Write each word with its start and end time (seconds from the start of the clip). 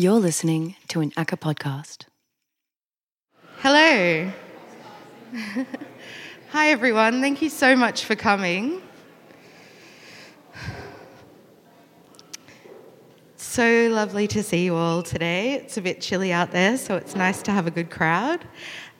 You're 0.00 0.20
listening 0.20 0.76
to 0.90 1.00
an 1.00 1.10
ACCA 1.16 1.40
podcast. 1.40 2.04
Hello. 3.56 4.30
Hi, 6.50 6.68
everyone. 6.68 7.20
Thank 7.20 7.42
you 7.42 7.48
so 7.48 7.74
much 7.74 8.04
for 8.04 8.14
coming. 8.14 8.80
So 13.34 13.88
lovely 13.90 14.28
to 14.28 14.44
see 14.44 14.66
you 14.66 14.76
all 14.76 15.02
today. 15.02 15.54
It's 15.54 15.76
a 15.78 15.80
bit 15.80 16.00
chilly 16.00 16.32
out 16.32 16.52
there, 16.52 16.78
so 16.78 16.94
it's 16.94 17.16
nice 17.16 17.42
to 17.42 17.50
have 17.50 17.66
a 17.66 17.72
good 17.72 17.90
crowd. 17.90 18.44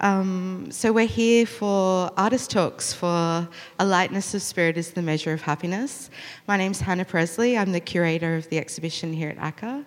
Um, 0.00 0.66
so, 0.70 0.92
we're 0.92 1.06
here 1.06 1.46
for 1.46 2.10
artist 2.16 2.50
talks 2.50 2.92
for 2.92 3.48
A 3.78 3.84
Lightness 3.84 4.34
of 4.34 4.42
Spirit 4.42 4.76
is 4.76 4.92
the 4.92 5.02
Measure 5.02 5.32
of 5.32 5.42
Happiness. 5.42 6.10
My 6.48 6.56
name's 6.56 6.80
Hannah 6.80 7.04
Presley. 7.04 7.56
I'm 7.56 7.70
the 7.70 7.80
curator 7.80 8.36
of 8.36 8.48
the 8.48 8.58
exhibition 8.58 9.12
here 9.12 9.28
at 9.28 9.38
ACCA. 9.38 9.84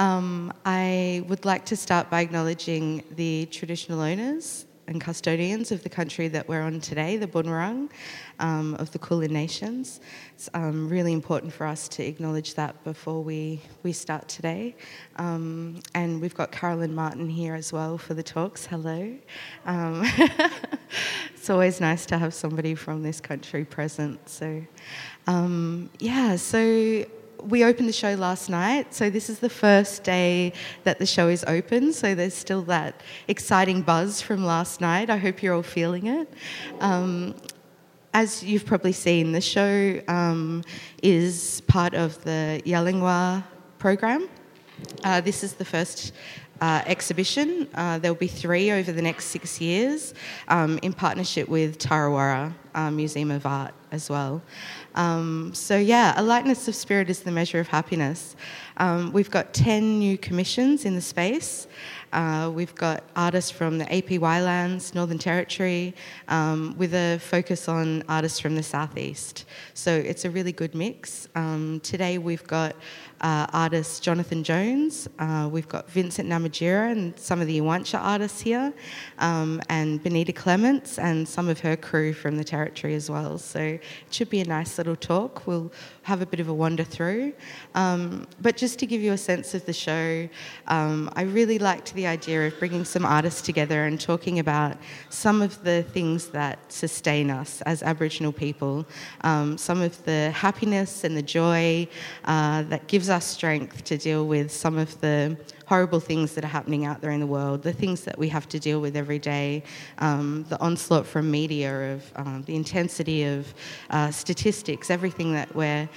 Um, 0.00 0.50
I 0.64 1.22
would 1.28 1.44
like 1.44 1.66
to 1.66 1.76
start 1.76 2.08
by 2.08 2.22
acknowledging 2.22 3.04
the 3.16 3.44
traditional 3.50 4.00
owners 4.00 4.64
and 4.88 4.98
custodians 4.98 5.72
of 5.72 5.82
the 5.82 5.90
country 5.90 6.26
that 6.28 6.48
we're 6.48 6.62
on 6.62 6.80
today, 6.80 7.18
the 7.18 7.26
Bunurong 7.26 7.90
um, 8.38 8.76
of 8.76 8.90
the 8.92 8.98
Kulin 8.98 9.30
Nations. 9.30 10.00
It's 10.32 10.48
um, 10.54 10.88
really 10.88 11.12
important 11.12 11.52
for 11.52 11.66
us 11.66 11.86
to 11.88 12.02
acknowledge 12.02 12.54
that 12.54 12.82
before 12.82 13.22
we, 13.22 13.60
we 13.82 13.92
start 13.92 14.26
today. 14.26 14.74
Um, 15.16 15.82
and 15.94 16.18
we've 16.18 16.34
got 16.34 16.50
Carolyn 16.50 16.94
Martin 16.94 17.28
here 17.28 17.54
as 17.54 17.70
well 17.70 17.98
for 17.98 18.14
the 18.14 18.22
talks. 18.22 18.64
Hello. 18.64 19.14
Um, 19.66 20.02
it's 21.34 21.50
always 21.50 21.78
nice 21.78 22.06
to 22.06 22.16
have 22.16 22.32
somebody 22.32 22.74
from 22.74 23.02
this 23.02 23.20
country 23.20 23.66
present. 23.66 24.30
So, 24.30 24.64
um, 25.26 25.90
yeah, 25.98 26.36
so 26.36 27.04
we 27.44 27.64
opened 27.64 27.88
the 27.88 27.92
show 27.92 28.14
last 28.14 28.48
night, 28.48 28.94
so 28.94 29.10
this 29.10 29.30
is 29.30 29.38
the 29.38 29.48
first 29.48 30.04
day 30.04 30.52
that 30.84 30.98
the 30.98 31.06
show 31.06 31.28
is 31.28 31.44
open. 31.46 31.92
So 31.92 32.14
there's 32.14 32.34
still 32.34 32.62
that 32.62 33.00
exciting 33.28 33.82
buzz 33.82 34.20
from 34.20 34.44
last 34.44 34.80
night. 34.80 35.10
I 35.10 35.16
hope 35.16 35.42
you're 35.42 35.54
all 35.54 35.62
feeling 35.62 36.06
it. 36.06 36.32
Um, 36.80 37.34
as 38.12 38.42
you've 38.42 38.66
probably 38.66 38.92
seen, 38.92 39.32
the 39.32 39.40
show 39.40 40.00
um, 40.08 40.64
is 41.02 41.62
part 41.66 41.94
of 41.94 42.22
the 42.24 42.60
Yalingwa 42.66 43.44
program. 43.78 44.28
Uh, 45.04 45.20
this 45.20 45.44
is 45.44 45.54
the 45.54 45.64
first 45.64 46.12
uh, 46.60 46.82
exhibition. 46.86 47.68
Uh, 47.74 47.98
there'll 47.98 48.14
be 48.14 48.26
three 48.26 48.70
over 48.70 48.92
the 48.92 49.02
next 49.02 49.26
six 49.26 49.60
years 49.60 50.14
um, 50.48 50.78
in 50.82 50.92
partnership 50.92 51.48
with 51.48 51.78
TarraWarra 51.78 52.52
uh, 52.74 52.90
Museum 52.90 53.30
of 53.30 53.46
Art 53.46 53.74
as 53.92 54.08
well. 54.08 54.42
Um, 54.94 55.52
so, 55.54 55.76
yeah, 55.76 56.14
a 56.16 56.22
lightness 56.22 56.68
of 56.68 56.74
spirit 56.74 57.10
is 57.10 57.20
the 57.20 57.30
measure 57.30 57.60
of 57.60 57.68
happiness. 57.68 58.36
Um, 58.76 59.12
we've 59.12 59.30
got 59.30 59.52
10 59.52 59.98
new 59.98 60.16
commissions 60.16 60.84
in 60.84 60.94
the 60.94 61.00
space. 61.00 61.66
Uh, 62.12 62.50
we've 62.52 62.74
got 62.74 63.04
artists 63.14 63.50
from 63.50 63.78
the 63.78 63.84
APY 63.84 64.44
lands, 64.44 64.94
Northern 64.94 65.18
Territory, 65.18 65.94
um, 66.28 66.74
with 66.76 66.92
a 66.92 67.18
focus 67.18 67.68
on 67.68 68.02
artists 68.08 68.40
from 68.40 68.56
the 68.56 68.62
southeast. 68.62 69.44
So 69.74 69.92
it's 69.92 70.24
a 70.24 70.30
really 70.30 70.52
good 70.52 70.74
mix. 70.74 71.28
Um, 71.36 71.80
today 71.84 72.18
we've 72.18 72.46
got 72.46 72.74
uh, 73.20 73.46
artist 73.52 74.02
Jonathan 74.02 74.42
Jones, 74.42 75.08
uh, 75.18 75.48
we've 75.52 75.68
got 75.68 75.88
Vincent 75.90 76.28
Namatjira 76.28 76.90
and 76.90 77.16
some 77.18 77.40
of 77.40 77.46
the 77.46 77.60
Iwantja 77.60 78.00
artists 78.00 78.40
here, 78.40 78.72
um, 79.18 79.60
and 79.68 80.02
Benita 80.02 80.32
Clements 80.32 80.98
and 80.98 81.28
some 81.28 81.48
of 81.48 81.60
her 81.60 81.76
crew 81.76 82.12
from 82.12 82.36
the 82.38 82.44
Territory 82.60 82.94
as 82.94 83.08
well. 83.10 83.38
So 83.38 83.58
it 83.58 83.82
should 84.10 84.28
be 84.28 84.40
a 84.40 84.44
nice 84.44 84.76
little 84.76 84.94
talk. 84.94 85.46
We'll 85.46 85.72
have 86.02 86.20
a 86.20 86.26
bit 86.26 86.40
of 86.40 86.48
a 86.48 86.52
wander 86.52 86.84
through. 86.84 87.32
Um, 87.74 88.26
but 88.38 88.58
just 88.58 88.78
to 88.80 88.86
give 88.86 89.00
you 89.00 89.12
a 89.12 89.18
sense 89.18 89.54
of 89.54 89.64
the 89.64 89.72
show, 89.72 90.28
um, 90.66 91.10
I 91.16 91.22
really 91.22 91.58
liked 91.58 91.94
the 91.94 92.06
idea 92.06 92.46
of 92.46 92.58
bringing 92.58 92.84
some 92.84 93.06
artists 93.06 93.40
together 93.40 93.86
and 93.86 93.98
talking 93.98 94.40
about 94.40 94.76
some 95.08 95.40
of 95.40 95.64
the 95.64 95.84
things 95.84 96.28
that 96.38 96.58
sustain 96.70 97.30
us 97.30 97.62
as 97.62 97.82
Aboriginal 97.82 98.32
people, 98.32 98.84
um, 99.22 99.56
some 99.56 99.80
of 99.80 100.04
the 100.04 100.30
happiness 100.32 101.04
and 101.04 101.16
the 101.16 101.22
joy 101.22 101.88
uh, 102.26 102.62
that 102.64 102.88
gives 102.88 103.08
us 103.08 103.24
strength 103.24 103.84
to 103.84 103.96
deal 103.96 104.26
with 104.26 104.52
some 104.52 104.76
of 104.76 105.00
the 105.00 105.34
horrible 105.70 106.00
things 106.00 106.34
that 106.34 106.44
are 106.44 106.48
happening 106.48 106.84
out 106.84 107.00
there 107.00 107.12
in 107.12 107.20
the 107.20 107.32
world, 107.38 107.62
the 107.62 107.72
things 107.72 108.00
that 108.00 108.18
we 108.18 108.28
have 108.28 108.48
to 108.48 108.58
deal 108.58 108.80
with 108.80 108.96
every 108.96 109.20
day, 109.20 109.62
um, 109.98 110.44
the 110.48 110.58
onslaught 110.58 111.06
from 111.06 111.30
media 111.30 111.92
of 111.92 112.12
um, 112.16 112.42
the 112.48 112.56
intensity 112.56 113.22
of 113.22 113.54
uh, 113.90 114.10
statistics, 114.10 114.90
everything 114.90 115.32
that 115.32 115.54
we're 115.54 115.88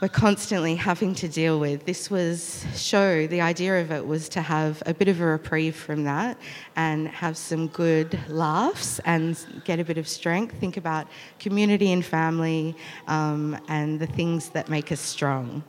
we're 0.00 0.08
constantly 0.08 0.76
having 0.76 1.14
to 1.16 1.28
deal 1.28 1.60
with. 1.60 1.84
This 1.84 2.10
was 2.10 2.64
show, 2.74 3.26
the 3.26 3.40
idea 3.40 3.82
of 3.82 3.90
it 3.90 4.06
was 4.06 4.30
to 4.30 4.40
have 4.40 4.82
a 4.86 4.94
bit 4.94 5.08
of 5.08 5.20
a 5.20 5.26
reprieve 5.26 5.76
from 5.76 6.04
that 6.04 6.38
and 6.76 7.08
have 7.08 7.36
some 7.36 7.66
good 7.68 8.18
laughs 8.28 8.98
and 9.04 9.36
get 9.64 9.78
a 9.78 9.84
bit 9.84 9.98
of 9.98 10.06
strength. 10.08 10.54
Think 10.58 10.78
about 10.78 11.08
community 11.38 11.92
and 11.92 12.02
family 12.02 12.76
um, 13.08 13.58
and 13.68 14.00
the 14.00 14.06
things 14.06 14.48
that 14.50 14.70
make 14.70 14.90
us 14.90 15.00
strong. 15.00 15.62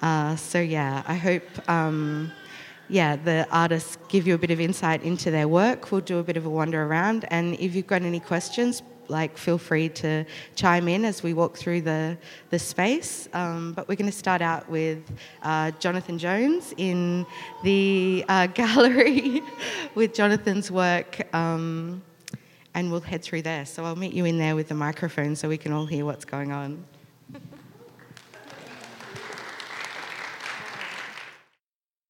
Uh, 0.00 0.36
so, 0.36 0.60
yeah, 0.60 1.02
I 1.08 1.14
hope. 1.14 1.44
Um, 1.68 2.30
yeah, 2.88 3.16
the 3.16 3.46
artists 3.50 3.96
give 4.08 4.26
you 4.26 4.34
a 4.34 4.38
bit 4.38 4.50
of 4.50 4.60
insight 4.60 5.02
into 5.02 5.30
their 5.30 5.48
work. 5.48 5.90
We'll 5.90 6.00
do 6.00 6.18
a 6.18 6.22
bit 6.22 6.36
of 6.36 6.46
a 6.46 6.50
wander 6.50 6.82
around, 6.84 7.26
and 7.30 7.54
if 7.58 7.74
you've 7.74 7.86
got 7.86 8.02
any 8.02 8.20
questions, 8.20 8.82
like 9.08 9.36
feel 9.36 9.58
free 9.58 9.88
to 9.88 10.24
chime 10.54 10.88
in 10.88 11.04
as 11.04 11.22
we 11.22 11.34
walk 11.34 11.56
through 11.56 11.82
the 11.82 12.16
the 12.50 12.58
space. 12.58 13.28
Um, 13.32 13.72
but 13.72 13.88
we're 13.88 13.96
going 13.96 14.10
to 14.10 14.16
start 14.16 14.42
out 14.42 14.68
with 14.68 15.02
uh, 15.42 15.70
Jonathan 15.72 16.18
Jones 16.18 16.74
in 16.76 17.26
the 17.62 18.24
uh, 18.28 18.46
gallery 18.60 19.42
with 19.94 20.14
Jonathan's 20.14 20.70
work. 20.70 21.34
Um, 21.34 22.02
and 22.74 22.90
we'll 22.90 23.00
head 23.00 23.22
through 23.22 23.42
there. 23.42 23.66
So 23.66 23.84
I'll 23.84 23.96
meet 23.96 24.14
you 24.14 24.24
in 24.24 24.38
there 24.38 24.56
with 24.56 24.68
the 24.68 24.74
microphone 24.74 25.36
so 25.36 25.46
we 25.46 25.58
can 25.58 25.72
all 25.72 25.84
hear 25.84 26.06
what's 26.06 26.24
going 26.24 26.52
on. 26.52 26.82